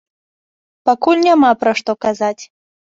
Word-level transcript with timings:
Пакуль 0.89 1.23
няма 1.27 1.55
пра 1.63 1.71
што 1.83 1.91
казаць. 2.11 2.39